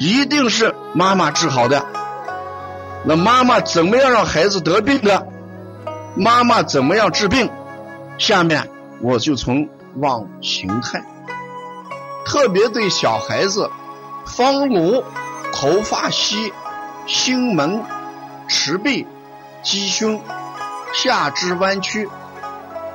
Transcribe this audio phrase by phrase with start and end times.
[0.00, 1.84] 一定是妈妈治好的。
[3.04, 5.26] 那妈妈怎么样让孩子得病的？
[6.16, 7.50] 妈妈怎么样治病？
[8.16, 8.66] 下面
[9.02, 11.04] 我就从望形态，
[12.24, 13.70] 特别对小孩子，
[14.24, 15.04] 方颅、
[15.52, 16.50] 头发稀、
[17.06, 17.82] 心门、
[18.48, 19.06] 池壁、
[19.62, 20.18] 鸡胸、
[20.94, 22.08] 下肢弯曲。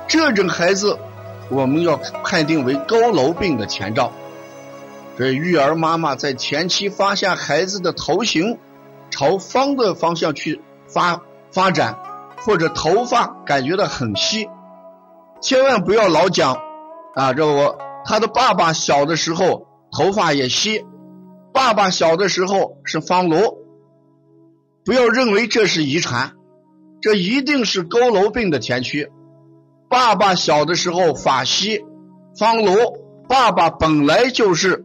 [0.08, 0.98] 这种孩子，
[1.50, 4.10] 我们要判定为佝偻病的前兆。
[5.16, 8.58] 这育儿妈妈在前期发现孩子的头型
[9.10, 11.98] 朝方的方向去发发展，
[12.44, 14.48] 或者头发感觉到很稀，
[15.40, 16.60] 千万不要老讲
[17.14, 20.84] 啊，这我他的爸爸小的时候头发也稀，
[21.52, 23.38] 爸爸小的时候是方颅，
[24.84, 26.32] 不要认为这是遗传，
[27.00, 29.10] 这一定是佝偻病的前驱。
[29.88, 31.80] 爸爸小的时候发稀、
[32.38, 32.76] 方颅，
[33.28, 34.84] 爸爸本来就是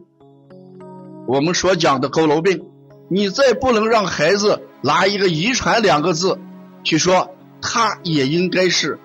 [1.26, 2.68] 我们所讲的佝偻病。
[3.08, 6.38] 你再不能让孩子拿一个遗传两个字
[6.82, 7.30] 去说，
[7.60, 8.98] 他也应该是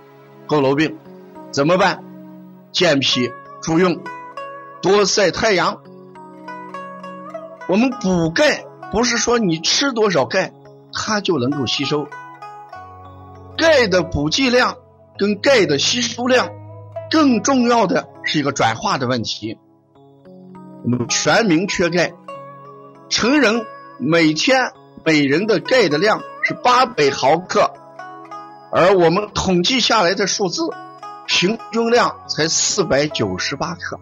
[0.47, 0.97] 佝偻病，
[1.51, 2.03] 怎么办？
[2.71, 3.31] 健脾
[3.61, 3.99] 助用，
[4.81, 5.79] 多晒太阳。
[7.67, 10.53] 我们补钙不是说你吃多少钙，
[10.93, 12.07] 它就能够吸收
[13.57, 14.77] 钙的补剂量。
[15.19, 16.47] 跟钙的吸收量，
[17.09, 19.57] 更重要的是一个转化的问题。
[21.09, 22.13] 全民缺钙，
[23.09, 23.65] 成人
[23.97, 24.71] 每天
[25.03, 27.71] 每人的钙的量是八百毫克，
[28.71, 30.69] 而我们统计下来的数字，
[31.25, 33.99] 平均量才四百九十八克，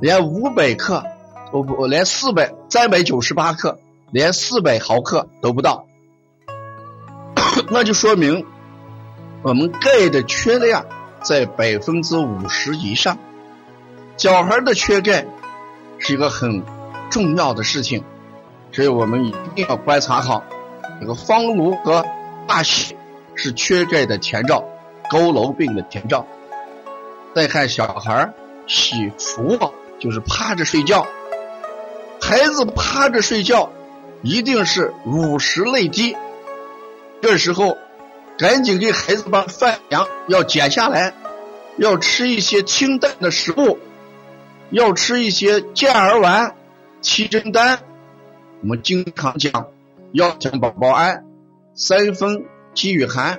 [0.00, 1.04] 连五百克
[1.52, 3.78] 都不，连四百三百九十八克，
[4.10, 5.86] 连四百毫克都不到，
[7.70, 8.44] 那就说明
[9.42, 10.84] 我们钙的缺量
[11.22, 13.18] 在百分之五十以上。
[14.16, 15.26] 小孩的缺钙
[16.00, 16.64] 是一个很
[17.10, 18.02] 重要的事情，
[18.72, 20.42] 所以我们一定要观察好。
[21.00, 22.04] 这个方颅和
[22.48, 22.96] 大喜
[23.34, 24.64] 是缺钙的前兆，
[25.10, 26.26] 佝偻病的前兆。
[27.34, 28.32] 再看小孩
[28.66, 31.06] 喜伏卧，就是趴着睡觉。
[32.20, 33.70] 孩子趴着睡觉，
[34.22, 36.16] 一定是乳食类低。
[37.22, 37.76] 这时候，
[38.38, 41.12] 赶紧给孩子把饭量要减下来，
[41.76, 43.78] 要吃一些清淡的食物。
[44.70, 46.54] 要吃一些健儿丸、
[47.00, 47.80] 七珍丹，
[48.62, 49.66] 我们经常讲，
[50.12, 51.24] 要想宝宝安，
[51.74, 53.38] 三分饥与寒；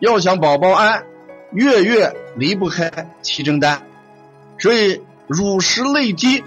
[0.00, 1.06] 要想宝宝安，
[1.52, 3.82] 月月离不开七珍丹。
[4.58, 6.44] 所以，乳食内积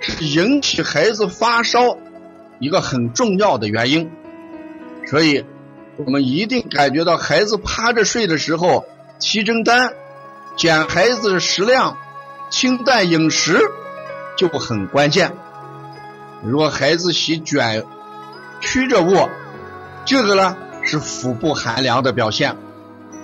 [0.00, 1.98] 是引起孩子发烧
[2.60, 4.12] 一个很重要的原因。
[5.06, 5.44] 所以，
[5.96, 8.84] 我们一定感觉到孩子趴着睡的时候，
[9.18, 9.92] 七珍丹
[10.56, 11.98] 减孩子的食量。
[12.54, 13.58] 清淡饮食
[14.36, 15.36] 就很关键。
[16.40, 17.84] 如果孩子喜卷
[18.60, 19.28] 曲着卧，
[20.04, 22.56] 这个呢是腹部寒凉的表现，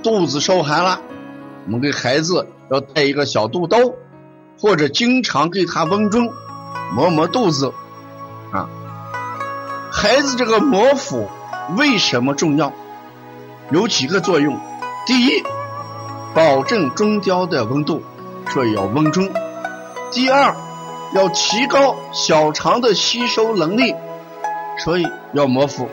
[0.02, 1.00] 肚子受寒了。
[1.66, 3.94] 我们给孩子要带一个小肚兜，
[4.58, 6.32] 或者经常给他温中
[6.92, 7.72] 磨磨肚子
[8.50, 8.68] 啊。
[9.92, 11.30] 孩子这个磨腹
[11.76, 12.72] 为什么重要？
[13.70, 14.58] 有几个作用。
[15.06, 15.44] 第一，
[16.34, 18.02] 保证中焦的温度。
[18.52, 19.28] 所以要温中。
[20.10, 20.54] 第二，
[21.14, 23.94] 要提高小肠的吸收能力，
[24.78, 25.88] 所以要磨腹。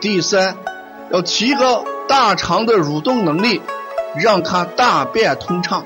[0.00, 0.56] 第三，
[1.10, 3.62] 要提高大肠的蠕动能力，
[4.16, 5.84] 让它大便通畅。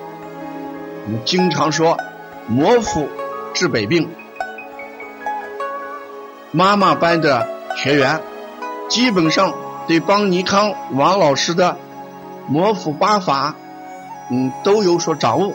[1.04, 1.98] 我们经常说，
[2.46, 3.08] 磨腹
[3.52, 4.08] 治百病。
[6.50, 7.46] 妈妈班的
[7.76, 8.22] 学员，
[8.88, 9.52] 基本上
[9.86, 11.76] 对邦尼康王老师的
[12.46, 13.54] 磨腹八法，
[14.30, 15.52] 嗯，都有所掌握。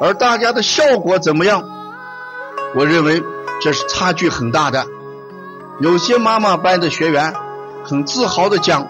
[0.00, 1.62] 而大家的效果怎么样？
[2.74, 3.22] 我认为
[3.60, 4.86] 这是差距很大的。
[5.80, 7.34] 有些妈妈班的学员
[7.84, 8.86] 很自豪的讲：“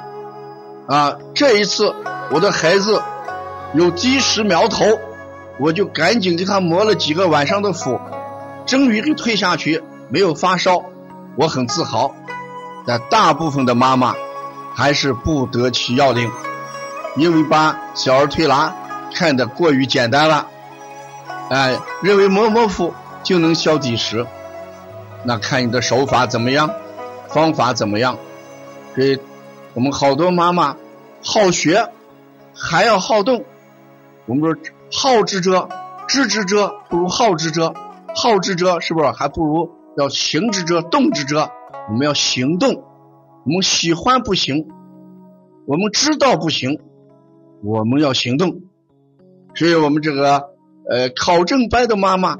[0.87, 1.95] 啊，这一次
[2.31, 3.03] 我的孩子
[3.75, 4.85] 有积食苗头，
[5.59, 8.01] 我就赶紧给他磨了几个晚上的腹，
[8.67, 10.85] 终于给退下去，没有发烧，
[11.37, 12.15] 我很自豪。”
[12.85, 14.15] 但大部分的妈妈
[14.75, 16.31] 还是不得其要领，
[17.17, 18.75] 因为把小儿推拿
[19.15, 20.49] 看得过于简单了。
[21.53, 24.27] 哎，认为磨磨腹就能消积食，
[25.23, 26.71] 那看你的手法怎么样，
[27.29, 28.17] 方法怎么样？
[28.95, 29.19] 所以
[29.75, 30.75] 我们好多妈妈
[31.23, 31.91] 好学，
[32.55, 33.45] 还要好动。
[34.25, 34.57] 我们说
[34.91, 35.69] 好之者，
[36.09, 37.75] 知之者不如好之者。
[38.15, 41.51] 好之者是不是还不如要行之者，动之者？
[41.91, 42.83] 我们要行动。
[43.45, 44.67] 我们喜欢不行，
[45.67, 46.81] 我们知道不行，
[47.63, 48.63] 我们要行动。
[49.55, 50.52] 所以我们这个。
[50.91, 52.39] 呃，考证班的妈妈，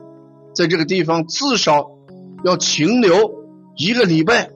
[0.55, 1.91] 在这个地方至少
[2.45, 3.33] 要停留
[3.77, 4.51] 一个礼拜，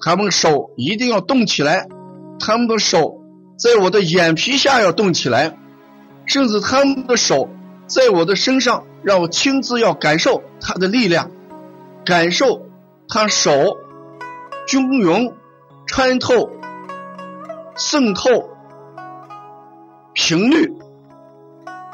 [0.00, 1.86] 他们手一定要动起来，
[2.40, 3.22] 他们的手
[3.56, 5.56] 在我的眼皮下要动起来，
[6.26, 7.48] 甚至他们的手
[7.86, 11.30] 在我的身上，让我亲自要感受他的力量，
[12.04, 12.62] 感受
[13.08, 13.78] 他手
[14.66, 15.32] 均匀
[15.86, 16.50] 穿透、
[17.76, 18.50] 渗透
[20.12, 20.72] 频率，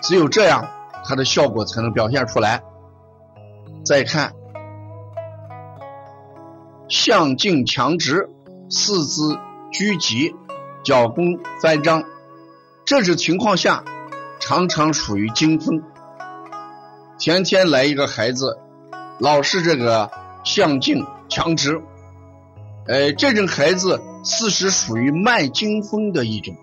[0.03, 0.67] 只有这样。
[1.05, 2.63] 它的效果才能表现出来。
[3.85, 4.35] 再看，
[6.89, 8.29] 向颈强直，
[8.69, 9.39] 四肢
[9.73, 10.35] 拘急，
[10.85, 12.05] 脚弓翻张，
[12.85, 13.85] 这种情况下
[14.41, 15.83] 常常属于惊风。
[17.19, 18.59] 天天来一个孩子，
[19.19, 20.11] 老是这个
[20.45, 21.81] 向颈强直，
[22.87, 26.55] 呃，这种孩子事实属于慢惊风的一种。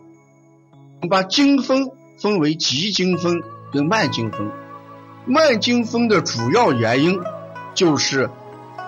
[0.95, 1.89] 我们把惊风
[2.19, 3.41] 分为急惊风。
[3.71, 4.51] 跟慢惊风，
[5.25, 7.19] 慢惊风的主要原因
[7.73, 8.29] 就是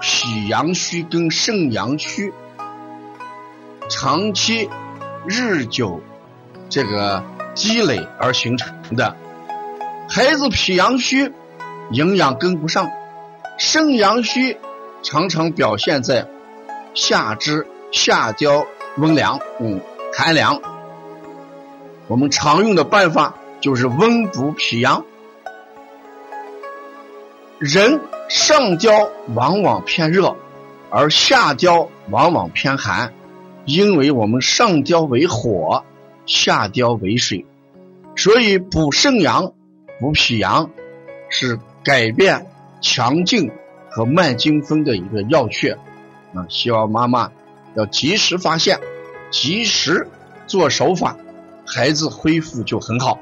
[0.02, 2.34] 脾阳虚跟肾阳虚
[3.90, 4.70] 长期
[5.28, 6.02] 日久
[6.70, 9.16] 这个积累而形成的。
[10.08, 11.34] 孩子脾阳虚，
[11.92, 12.86] 营养跟不上；
[13.58, 14.58] 肾阳虚，
[15.04, 16.28] 常常表现在
[16.94, 18.66] 下肢下焦
[18.98, 19.82] 温凉，嗯，
[20.14, 20.62] 寒凉。
[22.08, 23.36] 我们常用的办法。
[23.62, 25.06] 就是温补脾阳，
[27.58, 28.00] 人
[28.30, 30.36] 上焦往往偏热，
[30.90, 33.14] 而下焦往往偏寒，
[33.66, 35.84] 因为我们上焦为火，
[36.26, 37.46] 下焦为水，
[38.16, 39.52] 所以补肾阳、
[40.00, 40.72] 补脾阳
[41.30, 42.48] 是改变
[42.82, 43.52] 强劲
[43.90, 45.78] 和慢经风的一个要诀。
[46.34, 47.32] 啊，希望妈妈
[47.76, 48.80] 要及时发现，
[49.32, 50.08] 及时
[50.48, 51.18] 做手法，
[51.66, 53.20] 孩子恢复就很好。